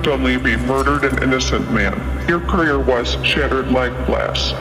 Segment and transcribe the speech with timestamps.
[0.00, 1.94] Dunleavy murdered an innocent man.
[2.28, 4.52] Your career was shattered like glass.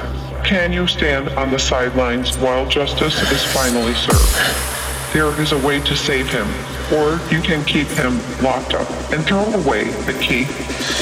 [0.45, 5.13] Can you stand on the sidelines while justice is finally served?
[5.13, 6.47] There is a way to save him,
[6.93, 10.43] or you can keep him locked up and throw away the key.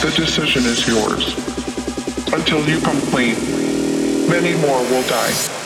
[0.02, 1.36] The decision is yours.
[2.34, 3.36] Until you come clean,
[4.30, 5.61] many more will die.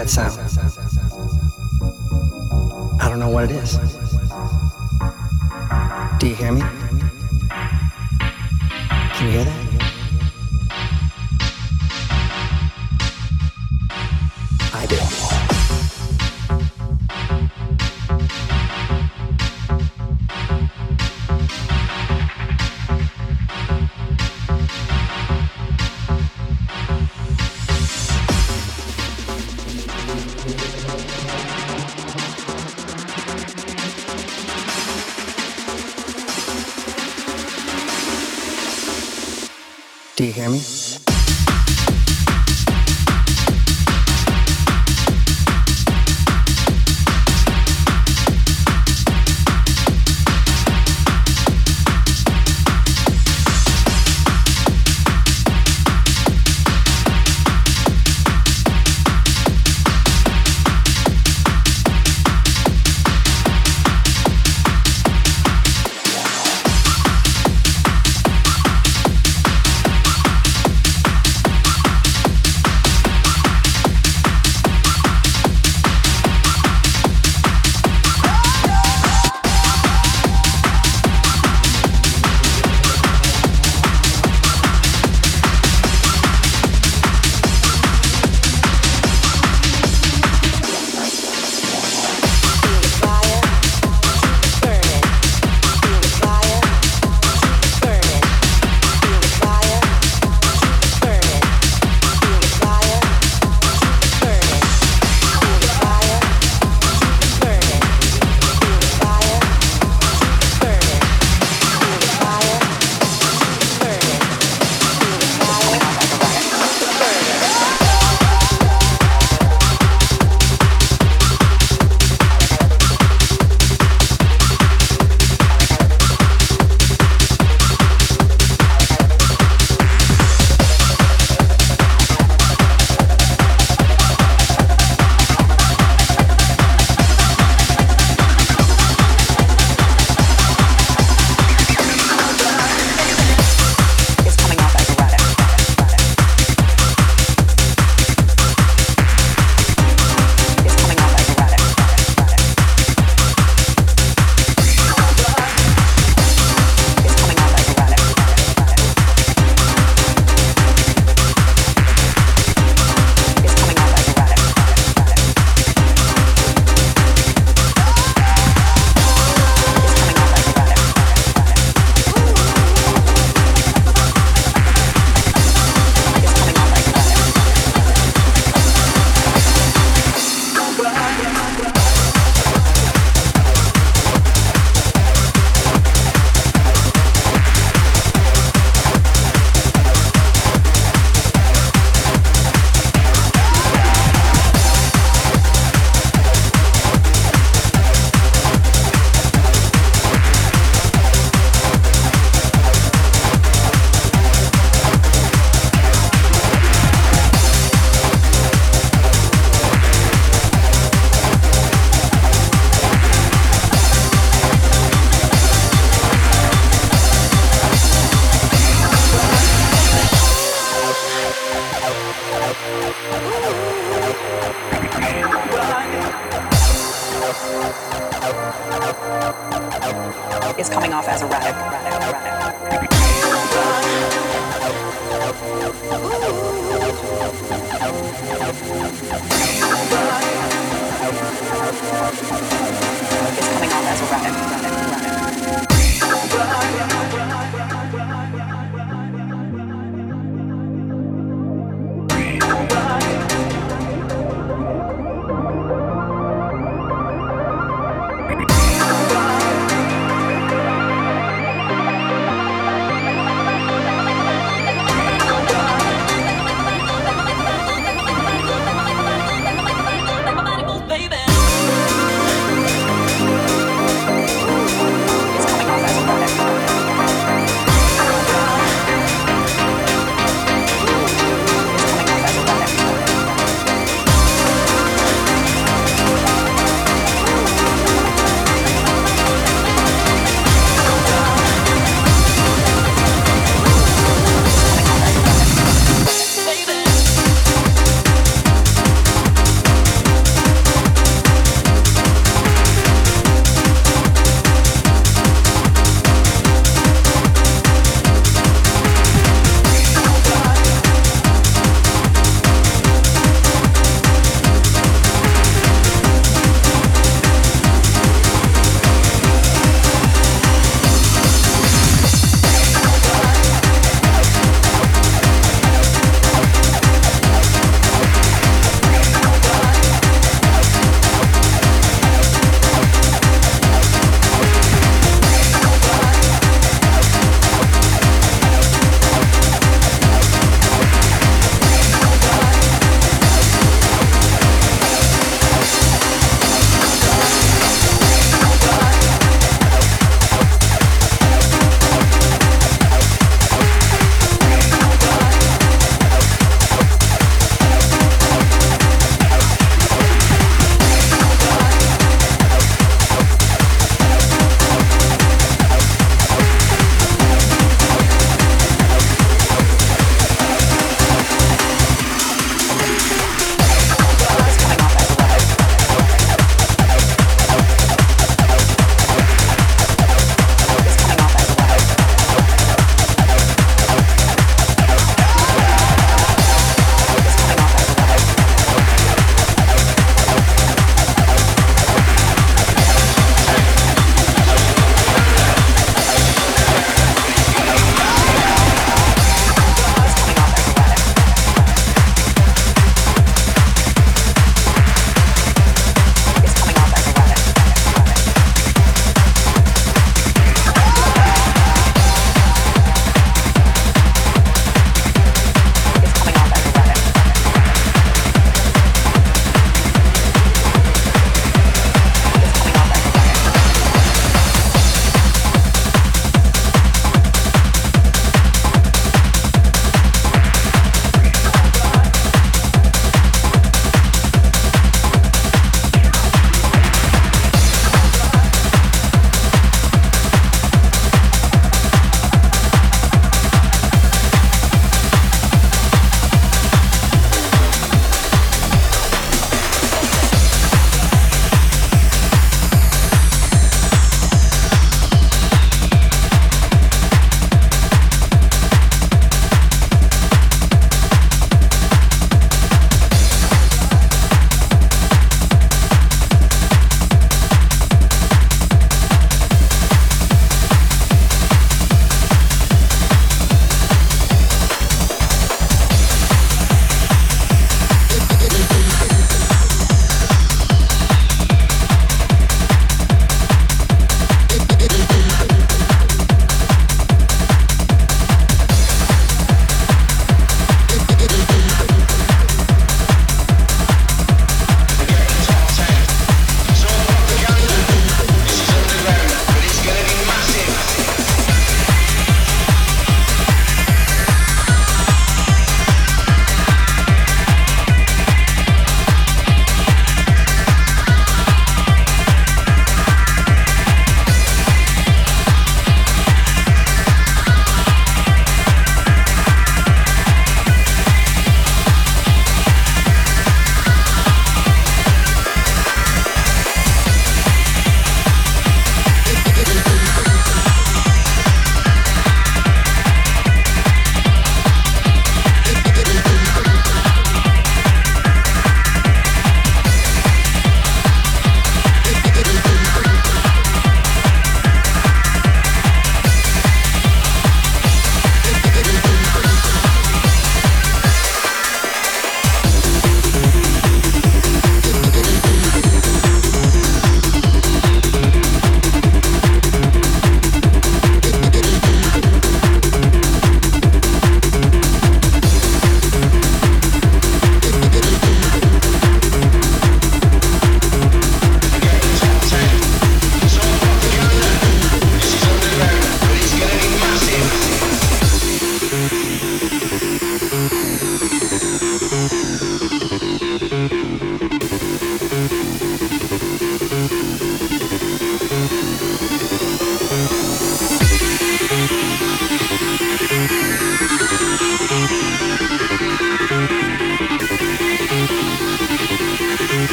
[0.00, 0.39] That sound?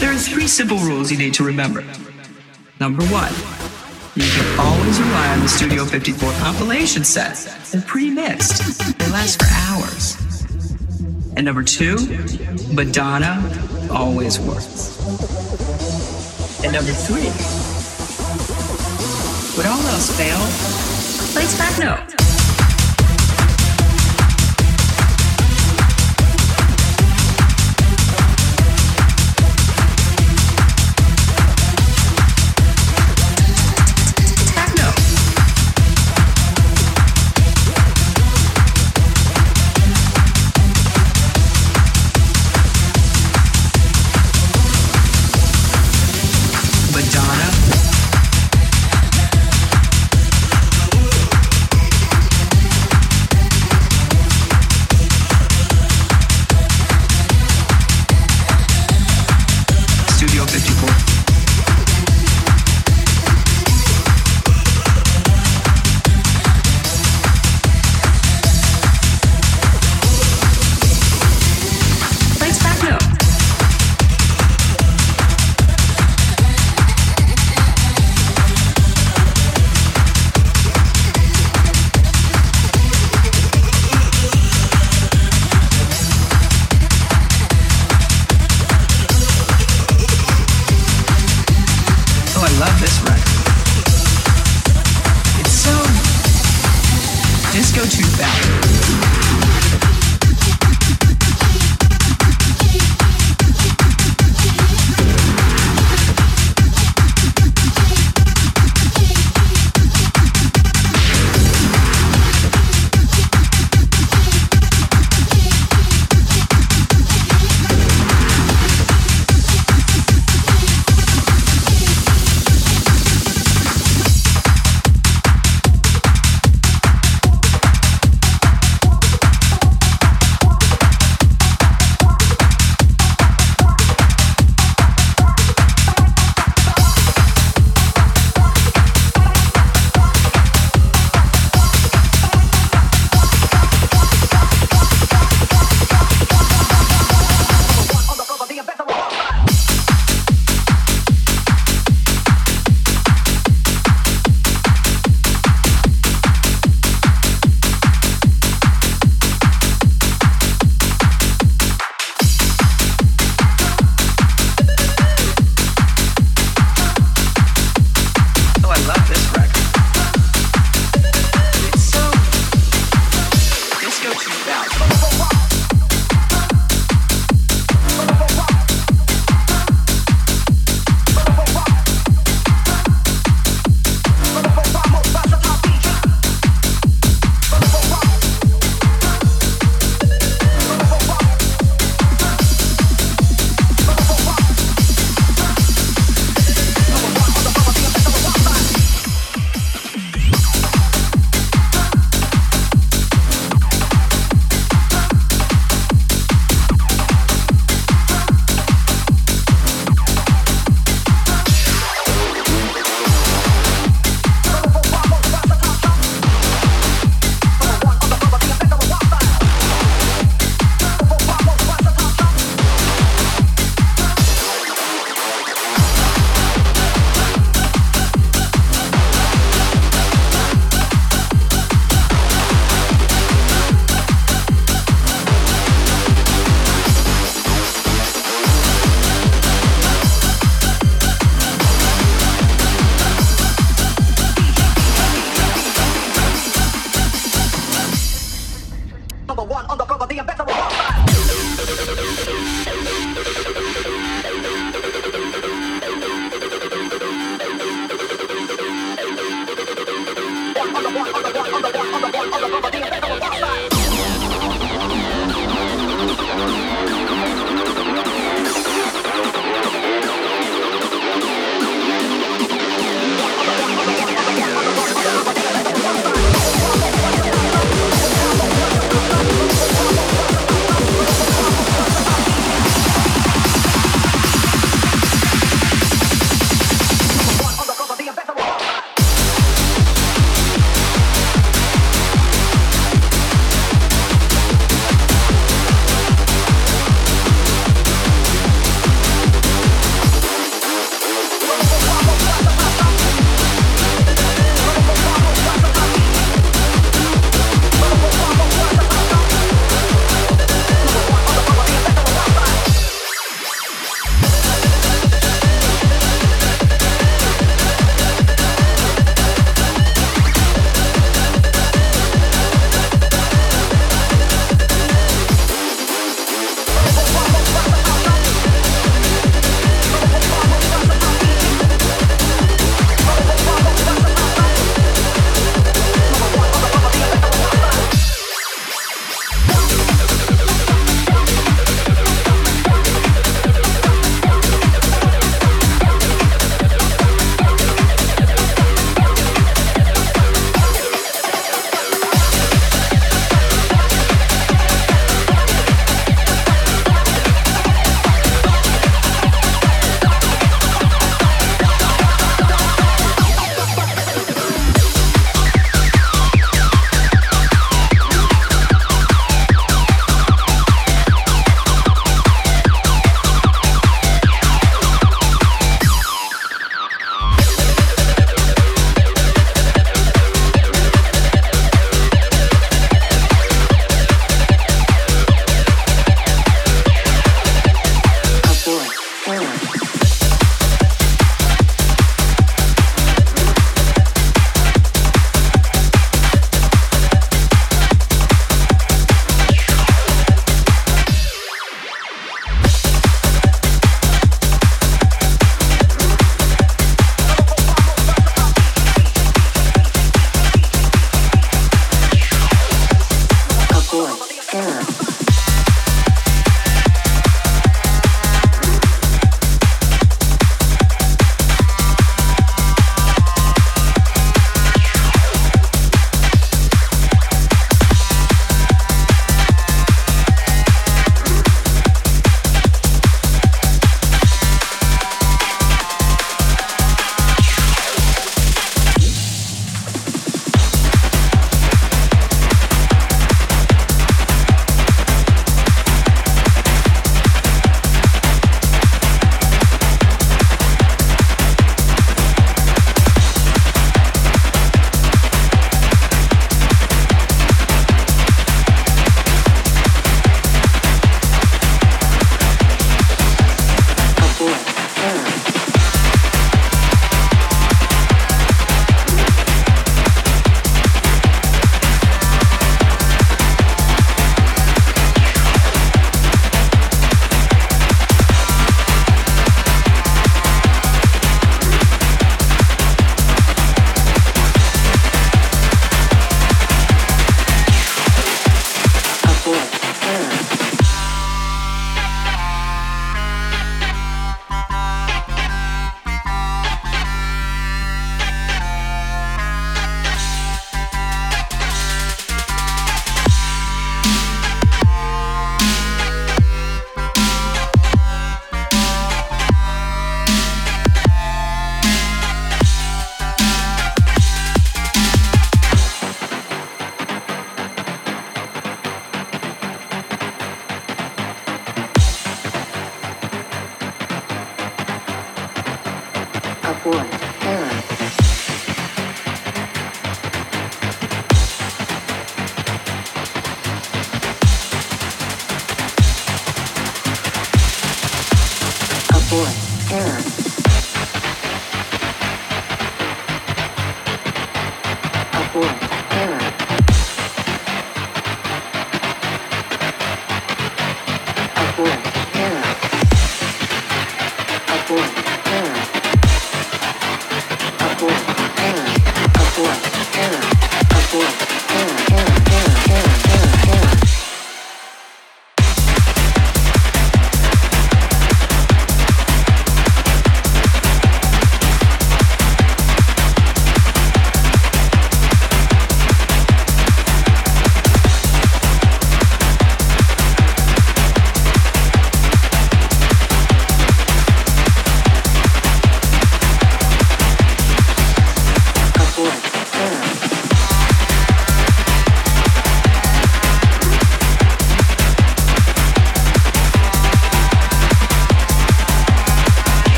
[0.00, 1.84] There are three simple rules you need to remember.
[2.80, 3.30] Number one,
[4.14, 7.36] you can always rely on the Studio 54 compilation set.
[7.70, 8.98] They're pre-mixed.
[8.98, 10.16] They last for hours.
[11.36, 11.96] And number two,
[12.72, 13.42] Madonna
[13.90, 14.98] always works.
[16.64, 17.28] And number three,
[19.58, 20.38] when all else fail,
[21.34, 21.46] play.
[21.58, 22.21] Techno.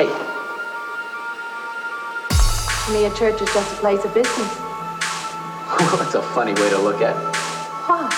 [0.00, 0.08] Hey.
[2.86, 4.56] To me, a church is just a place of business.
[6.00, 7.36] That's a funny way to look at it.
[7.84, 8.08] Why?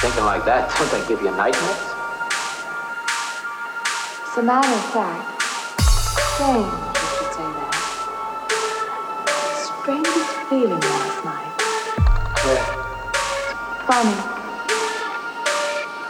[0.00, 1.82] Thinking like that, don't that give you nightmares?
[4.22, 5.42] As a matter of fact,
[5.82, 7.74] strange you should say that.
[9.66, 11.50] Strangest feeling last night.
[12.46, 12.62] Yeah.
[13.90, 14.14] Funny.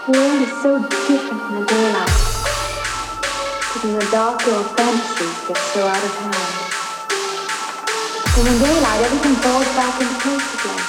[0.05, 0.77] The world is so
[1.09, 2.30] different from the daylight.
[3.82, 6.70] In the dark, your fantasies get so out of hand.
[8.36, 10.85] In daylight, everything falls back into place again.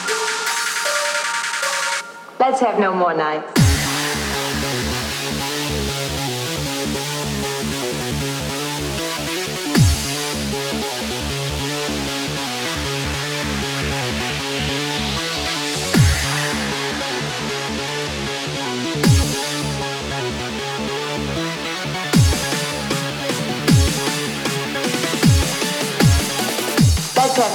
[2.38, 3.61] Let's have no more nights.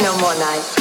[0.03, 0.76] No more nights.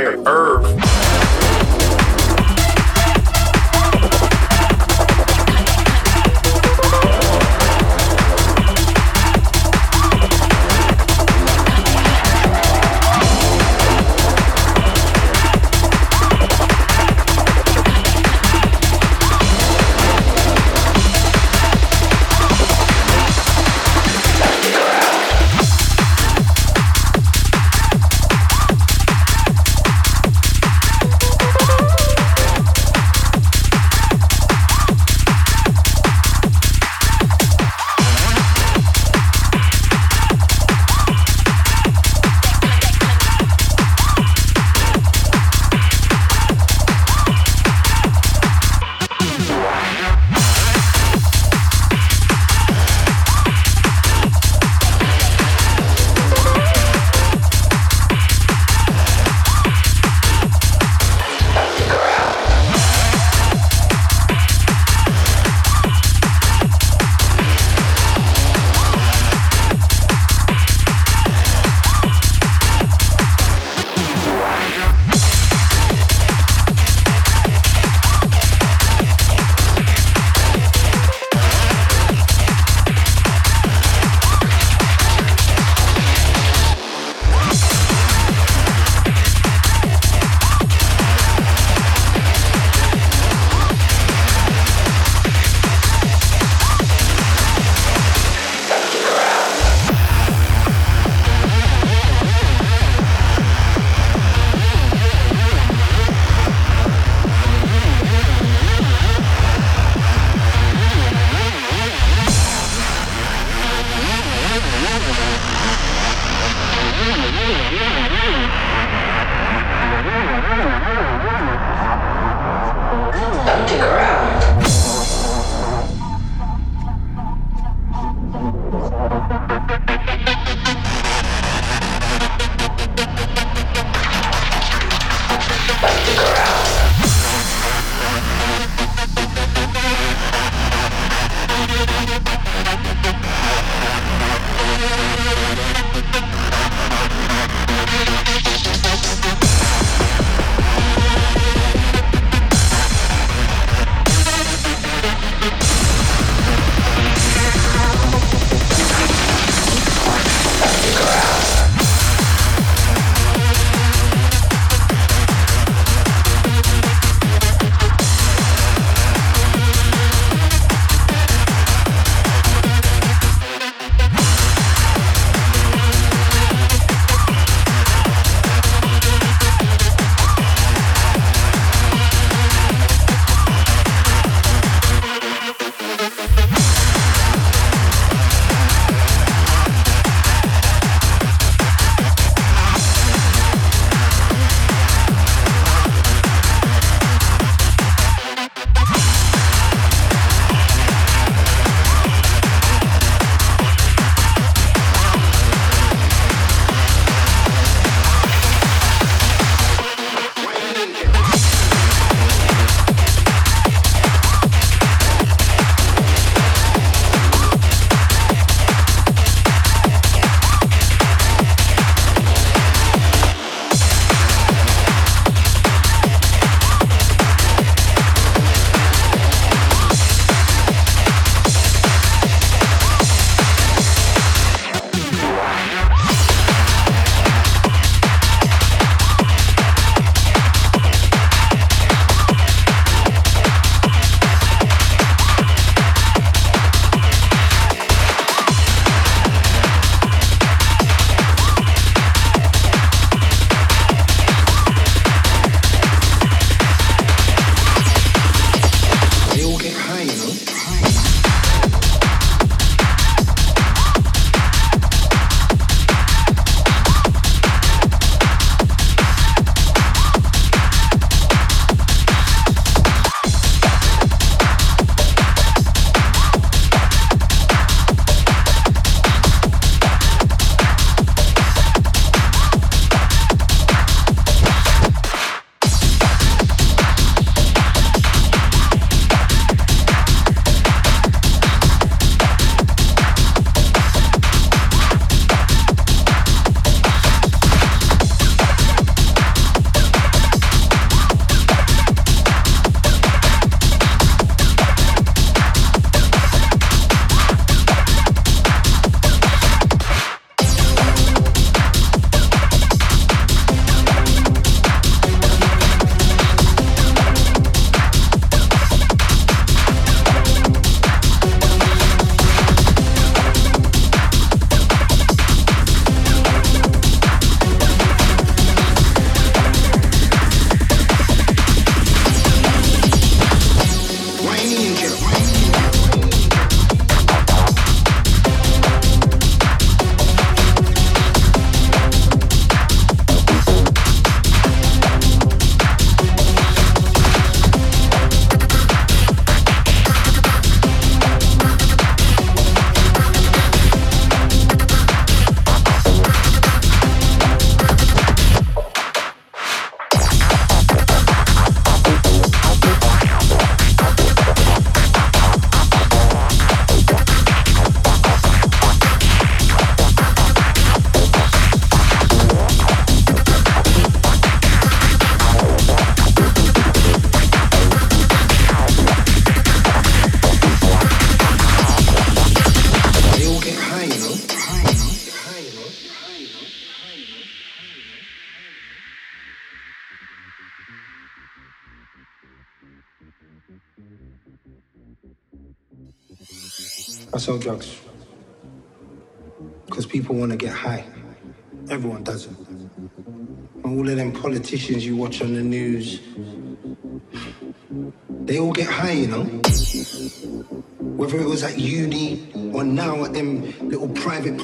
[0.00, 0.29] fire.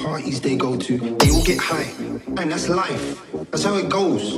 [0.03, 1.91] Parties they go to, they all get high.
[2.37, 3.21] And that's life.
[3.51, 4.37] That's how it goes.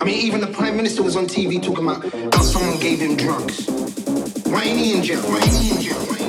[0.00, 2.04] I mean, even the Prime Minister was on TV talking about
[2.34, 3.66] how someone gave him drugs.
[4.46, 5.20] Why ain't he in jail?
[5.22, 6.19] Why ain't he in jail?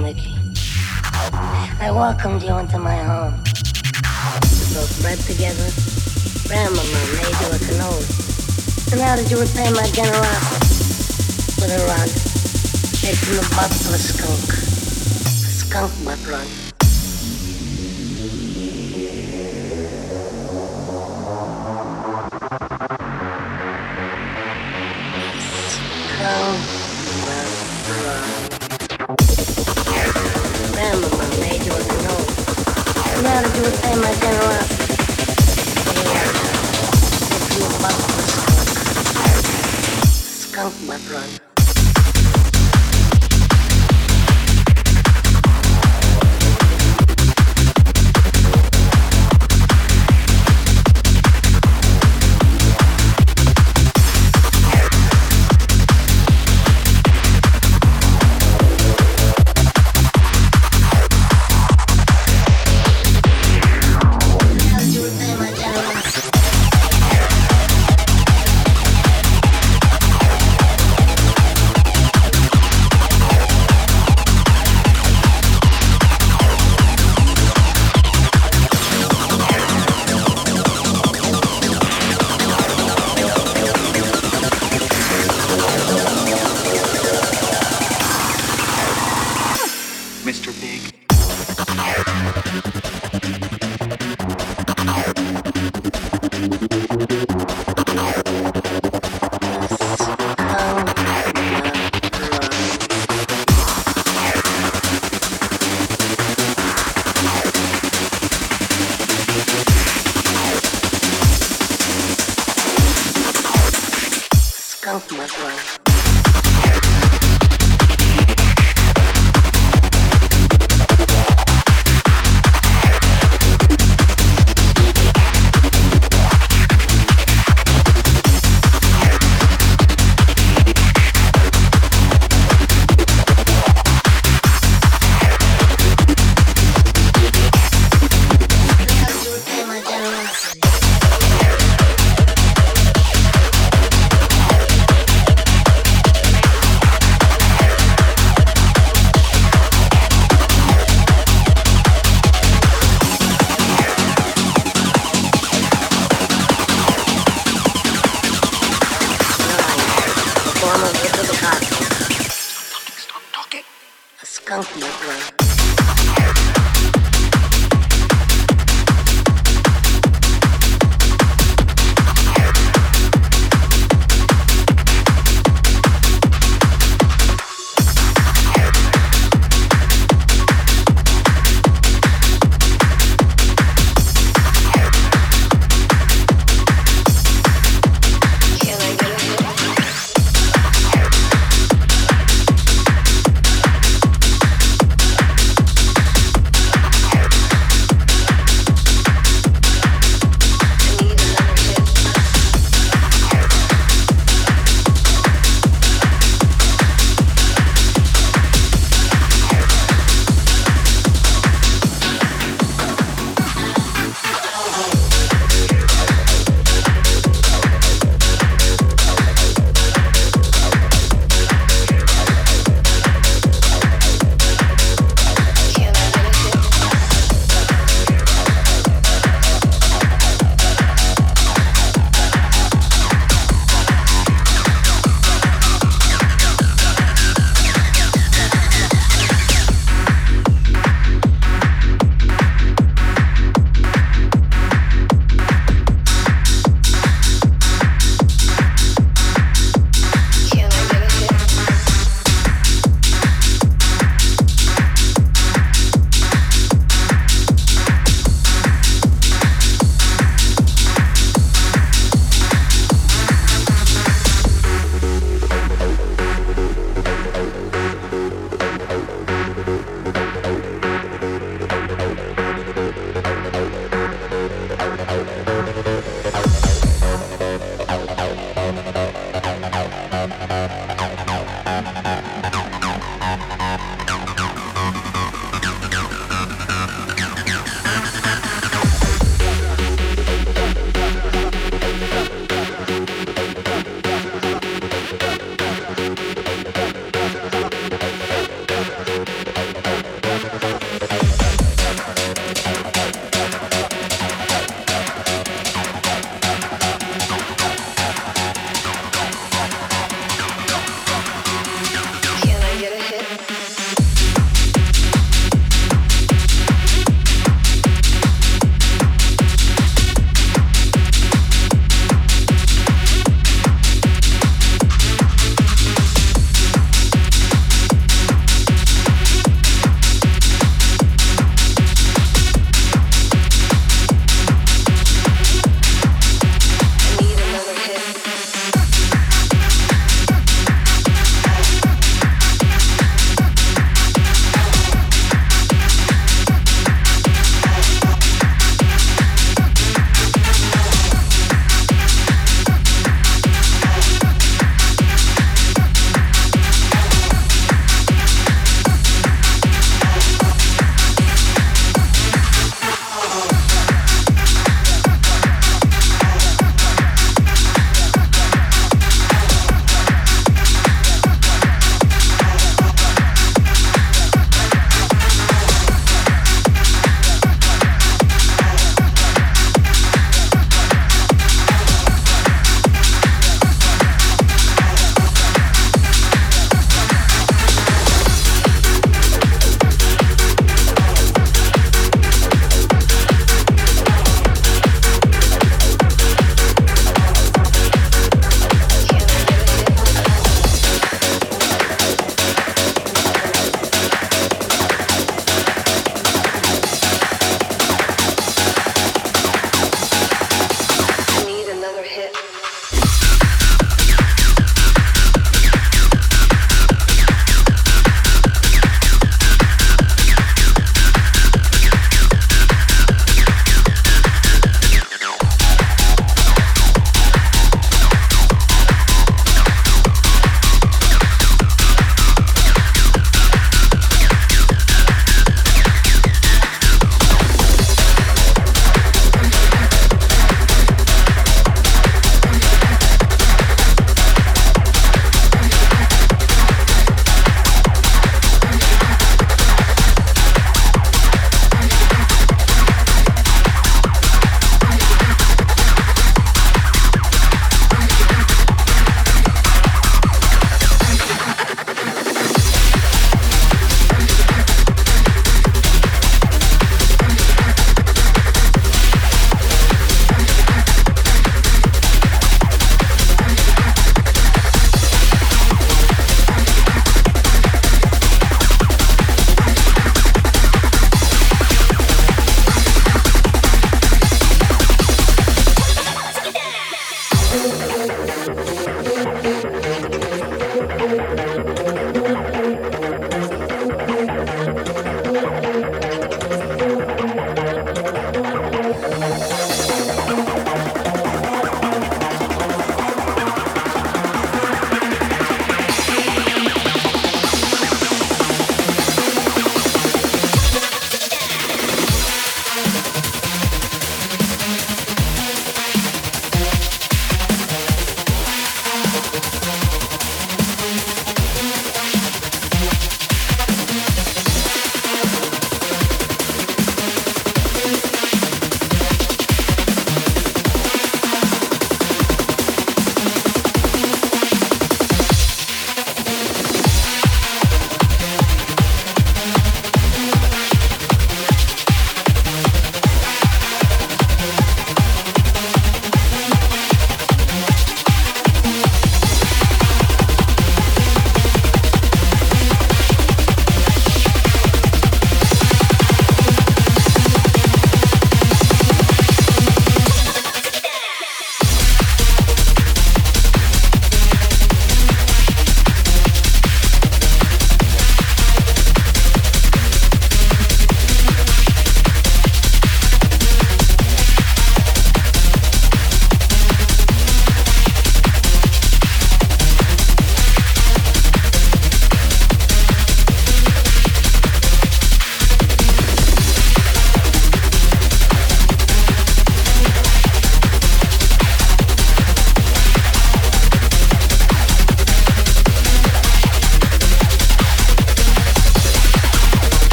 [0.00, 0.31] You,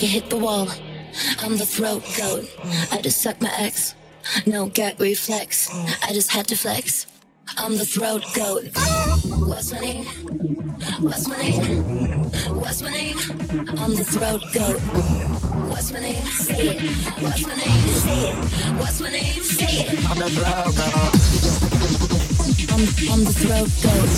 [0.00, 0.66] Make it hit the wall.
[1.40, 2.48] I'm the throat goat.
[2.90, 3.94] I just suck my ex.
[4.46, 5.68] No gag reflex.
[6.02, 7.06] I just had to flex.
[7.58, 8.64] I'm the throat goat.
[9.46, 10.06] What's my name?
[11.04, 11.74] What's my name?
[12.62, 13.18] What's my name?
[13.76, 14.80] I'm the throat goat.
[15.68, 16.24] What's my name?
[16.28, 16.80] Say it.
[17.20, 17.88] What's my name?
[18.00, 18.36] Say it.
[18.80, 19.42] What's my name?
[19.42, 20.08] Say it.
[20.08, 21.12] I'm the throat goat.
[22.72, 22.80] I'm,
[23.12, 24.12] I'm the throat goat.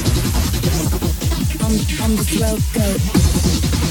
[1.60, 1.74] I'm,
[2.04, 3.81] I'm the throat goat.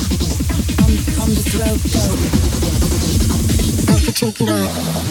[0.91, 0.97] I'm,
[1.33, 1.79] the throat.
[3.87, 5.10] I can take.